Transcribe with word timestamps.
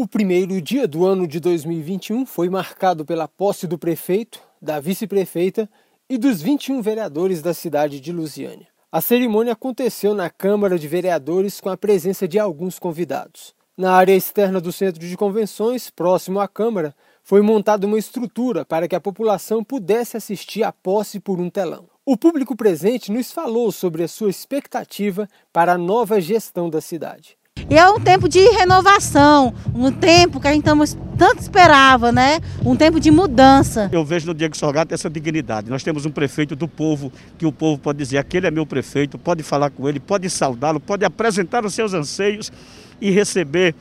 O 0.00 0.06
primeiro 0.06 0.62
dia 0.62 0.86
do 0.86 1.04
ano 1.04 1.26
de 1.26 1.40
2021 1.40 2.24
foi 2.24 2.48
marcado 2.48 3.04
pela 3.04 3.26
posse 3.26 3.66
do 3.66 3.76
prefeito, 3.76 4.40
da 4.62 4.78
vice-prefeita 4.78 5.68
e 6.08 6.16
dos 6.16 6.40
21 6.40 6.80
vereadores 6.80 7.42
da 7.42 7.52
cidade 7.52 7.98
de 7.98 8.12
Lusiânia. 8.12 8.68
A 8.92 9.00
cerimônia 9.00 9.54
aconteceu 9.54 10.14
na 10.14 10.30
Câmara 10.30 10.78
de 10.78 10.86
Vereadores 10.86 11.60
com 11.60 11.68
a 11.68 11.76
presença 11.76 12.28
de 12.28 12.38
alguns 12.38 12.78
convidados. 12.78 13.56
Na 13.76 13.90
área 13.90 14.14
externa 14.14 14.60
do 14.60 14.70
centro 14.70 15.04
de 15.04 15.16
convenções, 15.16 15.90
próximo 15.90 16.38
à 16.38 16.46
Câmara, 16.46 16.94
foi 17.24 17.42
montada 17.42 17.84
uma 17.84 17.98
estrutura 17.98 18.64
para 18.64 18.86
que 18.86 18.94
a 18.94 19.00
população 19.00 19.64
pudesse 19.64 20.16
assistir 20.16 20.62
à 20.62 20.70
posse 20.70 21.18
por 21.18 21.40
um 21.40 21.50
telão. 21.50 21.90
O 22.06 22.16
público 22.16 22.54
presente 22.54 23.10
nos 23.10 23.32
falou 23.32 23.72
sobre 23.72 24.04
a 24.04 24.08
sua 24.08 24.30
expectativa 24.30 25.28
para 25.52 25.72
a 25.72 25.78
nova 25.78 26.20
gestão 26.20 26.70
da 26.70 26.80
cidade. 26.80 27.37
E 27.70 27.76
é 27.76 27.88
um 27.88 28.00
tempo 28.00 28.28
de 28.28 28.40
renovação, 28.40 29.52
um 29.74 29.90
tempo 29.90 30.40
que 30.40 30.48
a 30.48 30.52
gente 30.52 30.64
tanto 31.18 31.40
esperava, 31.40 32.12
né? 32.12 32.40
Um 32.64 32.76
tempo 32.76 33.00
de 33.00 33.10
mudança. 33.10 33.90
Eu 33.92 34.04
vejo 34.04 34.26
no 34.26 34.34
Diego 34.34 34.56
Sorgato 34.56 34.94
essa 34.94 35.10
dignidade. 35.10 35.68
Nós 35.68 35.82
temos 35.82 36.06
um 36.06 36.10
prefeito 36.10 36.54
do 36.54 36.68
povo, 36.68 37.12
que 37.36 37.44
o 37.44 37.52
povo 37.52 37.78
pode 37.78 37.98
dizer, 37.98 38.18
aquele 38.18 38.46
é 38.46 38.50
meu 38.50 38.64
prefeito, 38.64 39.18
pode 39.18 39.42
falar 39.42 39.70
com 39.70 39.88
ele, 39.88 39.98
pode 39.98 40.30
saudá-lo, 40.30 40.78
pode 40.78 41.04
apresentar 41.04 41.64
os 41.64 41.74
seus 41.74 41.92
anseios 41.92 42.52
e 43.00 43.10
receber 43.10 43.74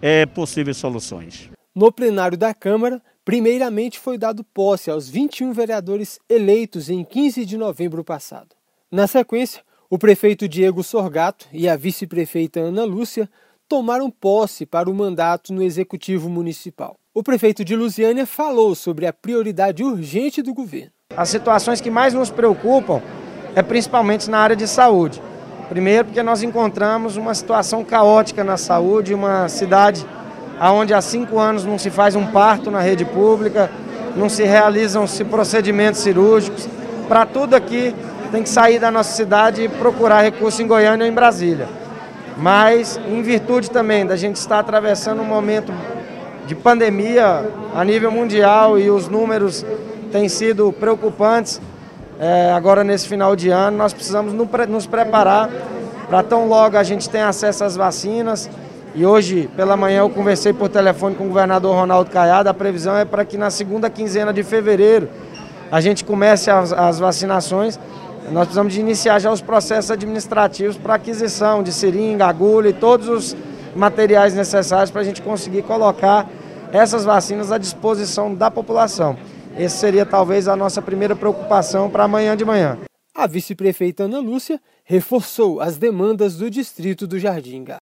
é, 0.00 0.26
possíveis 0.26 0.76
soluções. 0.76 1.50
No 1.74 1.90
plenário 1.90 2.36
da 2.36 2.52
Câmara, 2.52 3.00
primeiramente 3.24 3.98
foi 3.98 4.18
dado 4.18 4.44
posse 4.44 4.90
aos 4.90 5.08
21 5.08 5.52
vereadores 5.52 6.18
eleitos 6.28 6.90
em 6.90 7.02
15 7.02 7.46
de 7.46 7.56
novembro 7.56 8.04
passado. 8.04 8.54
Na 8.90 9.06
sequência, 9.06 9.62
o 9.92 9.98
prefeito 9.98 10.48
Diego 10.48 10.82
Sorgato 10.82 11.44
e 11.52 11.68
a 11.68 11.76
vice-prefeita 11.76 12.58
Ana 12.58 12.82
Lúcia 12.82 13.28
tomaram 13.68 14.10
posse 14.10 14.64
para 14.64 14.88
o 14.88 14.94
mandato 14.94 15.52
no 15.52 15.62
Executivo 15.62 16.30
Municipal. 16.30 16.96
O 17.12 17.22
prefeito 17.22 17.62
de 17.62 17.76
Lusiânia 17.76 18.24
falou 18.24 18.74
sobre 18.74 19.06
a 19.06 19.12
prioridade 19.12 19.84
urgente 19.84 20.40
do 20.40 20.54
governo. 20.54 20.92
As 21.14 21.28
situações 21.28 21.78
que 21.78 21.90
mais 21.90 22.14
nos 22.14 22.30
preocupam 22.30 23.02
é 23.54 23.60
principalmente 23.60 24.30
na 24.30 24.38
área 24.38 24.56
de 24.56 24.66
saúde. 24.66 25.22
Primeiro, 25.68 26.06
porque 26.06 26.22
nós 26.22 26.42
encontramos 26.42 27.18
uma 27.18 27.34
situação 27.34 27.84
caótica 27.84 28.42
na 28.42 28.56
saúde, 28.56 29.12
uma 29.12 29.46
cidade 29.50 30.06
onde 30.58 30.94
há 30.94 31.02
cinco 31.02 31.38
anos 31.38 31.66
não 31.66 31.76
se 31.76 31.90
faz 31.90 32.16
um 32.16 32.28
parto 32.28 32.70
na 32.70 32.80
rede 32.80 33.04
pública, 33.04 33.70
não 34.16 34.30
se 34.30 34.42
realizam 34.42 35.04
-se 35.04 35.22
procedimentos 35.22 36.00
cirúrgicos. 36.00 36.66
Para 37.06 37.26
tudo 37.26 37.54
aqui 37.54 37.94
tem 38.32 38.42
que 38.42 38.48
sair 38.48 38.78
da 38.78 38.90
nossa 38.90 39.14
cidade 39.14 39.62
e 39.62 39.68
procurar 39.68 40.22
recurso 40.22 40.62
em 40.62 40.66
Goiânia 40.66 41.04
ou 41.04 41.12
em 41.12 41.14
Brasília. 41.14 41.68
Mas, 42.38 42.98
em 43.06 43.20
virtude 43.20 43.70
também 43.70 44.06
da 44.06 44.16
gente 44.16 44.36
estar 44.36 44.58
atravessando 44.58 45.20
um 45.20 45.24
momento 45.24 45.70
de 46.46 46.54
pandemia 46.54 47.46
a 47.74 47.84
nível 47.84 48.10
mundial 48.10 48.78
e 48.78 48.90
os 48.90 49.06
números 49.06 49.64
têm 50.10 50.30
sido 50.30 50.72
preocupantes, 50.72 51.60
é, 52.18 52.52
agora 52.52 52.82
nesse 52.82 53.06
final 53.06 53.36
de 53.36 53.50
ano, 53.50 53.76
nós 53.76 53.92
precisamos 53.92 54.32
nos 54.32 54.86
preparar 54.86 55.50
para 56.08 56.22
tão 56.22 56.48
logo 56.48 56.76
a 56.76 56.82
gente 56.82 57.10
tenha 57.10 57.28
acesso 57.28 57.64
às 57.64 57.76
vacinas. 57.76 58.48
E 58.94 59.04
hoje, 59.04 59.48
pela 59.56 59.76
manhã, 59.76 60.00
eu 60.00 60.10
conversei 60.10 60.52
por 60.52 60.68
telefone 60.68 61.14
com 61.14 61.24
o 61.24 61.28
governador 61.28 61.74
Ronaldo 61.74 62.10
Caiado. 62.10 62.48
A 62.48 62.54
previsão 62.54 62.96
é 62.96 63.04
para 63.04 63.24
que 63.24 63.36
na 63.36 63.50
segunda 63.50 63.88
quinzena 63.90 64.32
de 64.32 64.42
fevereiro 64.42 65.08
a 65.70 65.80
gente 65.80 66.04
comece 66.04 66.50
as, 66.50 66.70
as 66.72 66.98
vacinações 66.98 67.78
nós 68.32 68.44
precisamos 68.44 68.72
de 68.72 68.80
iniciar 68.80 69.18
já 69.18 69.30
os 69.30 69.42
processos 69.42 69.90
administrativos 69.90 70.78
para 70.78 70.94
aquisição 70.94 71.62
de 71.62 71.70
seringa, 71.70 72.26
agulha 72.26 72.70
e 72.70 72.72
todos 72.72 73.06
os 73.06 73.36
materiais 73.76 74.34
necessários 74.34 74.90
para 74.90 75.02
a 75.02 75.04
gente 75.04 75.20
conseguir 75.20 75.62
colocar 75.62 76.26
essas 76.72 77.04
vacinas 77.04 77.52
à 77.52 77.58
disposição 77.58 78.34
da 78.34 78.50
população. 78.50 79.18
Essa 79.54 79.76
seria 79.76 80.06
talvez 80.06 80.48
a 80.48 80.56
nossa 80.56 80.80
primeira 80.80 81.14
preocupação 81.14 81.90
para 81.90 82.04
amanhã 82.04 82.34
de 82.34 82.42
manhã. 82.42 82.78
A 83.14 83.26
vice-prefeita 83.26 84.04
Ana 84.04 84.18
Lúcia 84.18 84.58
reforçou 84.82 85.60
as 85.60 85.76
demandas 85.76 86.36
do 86.36 86.50
distrito 86.50 87.06
do 87.06 87.18
Jardim 87.18 87.62
Gá. 87.62 87.76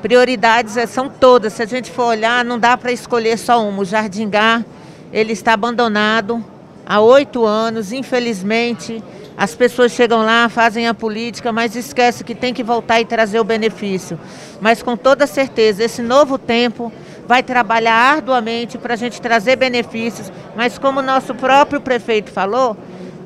Prioridades 0.00 0.76
eh, 0.76 0.86
são 0.86 1.08
todas, 1.08 1.54
se 1.54 1.62
a 1.64 1.66
gente 1.66 1.90
for 1.90 2.04
olhar, 2.04 2.44
não 2.44 2.56
dá 2.56 2.76
para 2.76 2.92
escolher 2.92 3.36
só 3.36 3.66
uma. 3.68 3.82
O 3.82 3.84
Jardim 3.84 4.30
Gá, 4.30 4.64
ele 5.12 5.32
está 5.32 5.54
abandonado 5.54 6.44
há 6.86 7.00
oito 7.00 7.44
anos, 7.44 7.90
infelizmente 7.90 9.02
as 9.36 9.54
pessoas 9.54 9.92
chegam 9.92 10.24
lá, 10.24 10.48
fazem 10.48 10.88
a 10.88 10.94
política, 10.94 11.52
mas 11.52 11.76
esquecem 11.76 12.26
que 12.26 12.34
tem 12.34 12.54
que 12.54 12.62
voltar 12.62 13.00
e 13.00 13.04
trazer 13.04 13.38
o 13.38 13.44
benefício. 13.44 14.18
Mas 14.60 14.82
com 14.82 14.96
toda 14.96 15.26
certeza, 15.26 15.84
esse 15.84 16.00
novo 16.00 16.38
tempo 16.38 16.90
vai 17.26 17.42
trabalhar 17.42 18.16
arduamente 18.16 18.78
para 18.78 18.94
a 18.94 18.96
gente 18.96 19.20
trazer 19.20 19.56
benefícios, 19.56 20.32
mas 20.56 20.78
como 20.78 21.00
o 21.00 21.02
nosso 21.02 21.34
próprio 21.34 21.80
prefeito 21.80 22.30
falou, 22.30 22.76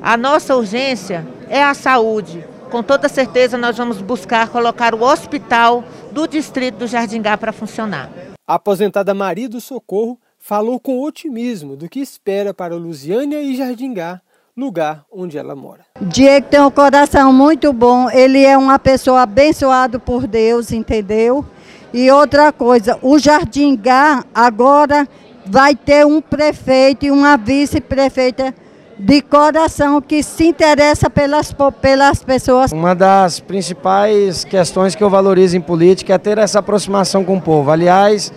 a 0.01 0.17
nossa 0.17 0.55
urgência 0.55 1.25
é 1.47 1.63
a 1.63 1.73
saúde. 1.73 2.43
Com 2.69 2.83
toda 2.83 3.07
certeza 3.07 3.57
nós 3.57 3.77
vamos 3.77 4.01
buscar 4.01 4.49
colocar 4.49 4.93
o 4.93 5.03
hospital 5.03 5.83
do 6.11 6.27
distrito 6.27 6.79
do 6.79 6.87
Jardingá 6.87 7.37
para 7.37 7.53
funcionar. 7.53 8.09
A 8.47 8.55
aposentada 8.55 9.13
Maria 9.13 9.47
do 9.47 9.61
Socorro 9.61 10.19
falou 10.37 10.79
com 10.79 11.01
otimismo 11.01 11.77
do 11.77 11.87
que 11.87 11.99
espera 11.99 12.53
para 12.53 12.75
Lusiânia 12.75 13.41
e 13.41 13.55
Jardingá 13.55 14.21
lugar 14.57 15.05
onde 15.11 15.37
ela 15.37 15.55
mora. 15.55 15.81
Diego 16.01 16.47
tem 16.49 16.61
um 16.61 16.71
coração 16.71 17.31
muito 17.31 17.71
bom, 17.71 18.09
ele 18.09 18.43
é 18.43 18.57
uma 18.57 18.77
pessoa 18.77 19.21
abençoada 19.21 19.99
por 19.99 20.27
Deus, 20.27 20.71
entendeu? 20.71 21.45
E 21.93 22.09
outra 22.09 22.51
coisa, 22.51 22.97
o 23.01 23.19
Jardim 23.19 23.75
Gá 23.75 24.23
agora 24.33 25.07
vai 25.45 25.75
ter 25.75 26.05
um 26.05 26.21
prefeito 26.21 27.05
e 27.05 27.11
uma 27.11 27.35
vice-prefeita 27.37 28.53
de 28.97 29.21
coração 29.21 29.99
que 29.99 30.21
se 30.21 30.45
interessa 30.45 31.09
pelas, 31.09 31.53
pelas 31.81 32.23
pessoas. 32.23 32.71
Uma 32.71 32.93
das 32.93 33.39
principais 33.39 34.43
questões 34.43 34.93
que 34.93 35.03
eu 35.03 35.09
valorizo 35.09 35.57
em 35.57 35.61
política 35.61 36.13
é 36.13 36.17
ter 36.17 36.37
essa 36.37 36.59
aproximação 36.59 37.25
com 37.25 37.37
o 37.37 37.41
povo. 37.41 37.71
Aliás, 37.71 38.31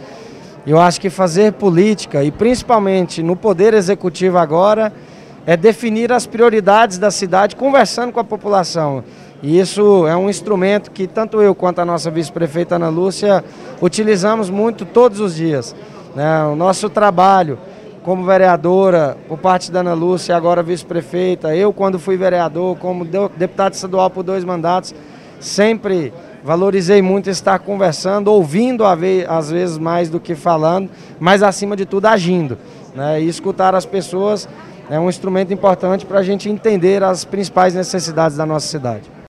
eu 0.66 0.80
acho 0.80 1.00
que 1.00 1.10
fazer 1.10 1.52
política, 1.52 2.24
e 2.24 2.30
principalmente 2.30 3.22
no 3.22 3.36
poder 3.36 3.74
executivo 3.74 4.38
agora, 4.38 4.90
é 5.46 5.56
definir 5.56 6.12
as 6.12 6.26
prioridades 6.26 6.98
da 6.98 7.10
cidade 7.10 7.56
conversando 7.56 8.12
com 8.12 8.20
a 8.20 8.24
população. 8.24 9.04
E 9.42 9.58
isso 9.58 10.06
é 10.06 10.16
um 10.16 10.30
instrumento 10.30 10.90
que 10.90 11.06
tanto 11.06 11.42
eu 11.42 11.54
quanto 11.54 11.80
a 11.80 11.84
nossa 11.84 12.10
vice-prefeita 12.10 12.76
Ana 12.76 12.88
Lúcia 12.88 13.44
utilizamos 13.80 14.48
muito 14.48 14.84
todos 14.84 15.20
os 15.20 15.34
dias. 15.34 15.76
Né? 16.14 16.44
O 16.44 16.56
nosso 16.56 16.88
trabalho 16.88 17.58
como 18.02 18.24
vereadora, 18.24 19.16
por 19.26 19.38
parte 19.38 19.72
da 19.72 19.80
Ana 19.80 19.94
Lúcia, 19.94 20.36
agora 20.36 20.62
vice-prefeita, 20.62 21.56
eu 21.56 21.72
quando 21.72 21.98
fui 21.98 22.18
vereador, 22.18 22.76
como 22.76 23.04
deputado 23.04 23.72
estadual 23.72 24.10
por 24.10 24.22
dois 24.22 24.44
mandatos, 24.44 24.94
sempre 25.40 26.12
valorizei 26.44 27.00
muito 27.00 27.30
estar 27.30 27.58
conversando, 27.60 28.28
ouvindo 28.28 28.84
às 28.84 29.50
vezes 29.50 29.78
mais 29.78 30.10
do 30.10 30.20
que 30.20 30.34
falando, 30.34 30.90
mas 31.18 31.42
acima 31.42 31.74
de 31.74 31.86
tudo 31.86 32.04
agindo. 32.06 32.58
Né? 32.94 33.22
E 33.22 33.28
escutar 33.28 33.74
as 33.74 33.86
pessoas 33.86 34.46
é 34.90 34.98
um 34.98 35.08
instrumento 35.08 35.52
importante 35.52 36.04
para 36.04 36.18
a 36.18 36.22
gente 36.22 36.48
entender 36.48 37.02
as 37.02 37.24
principais 37.24 37.74
necessidades 37.74 38.36
da 38.36 38.44
nossa 38.44 38.66
cidade. 38.66 39.23